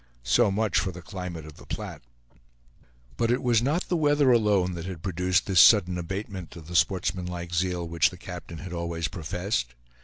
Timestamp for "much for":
0.49-0.91